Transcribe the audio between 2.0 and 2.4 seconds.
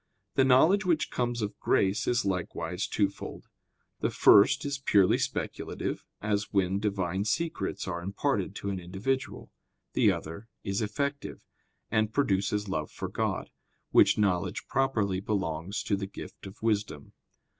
is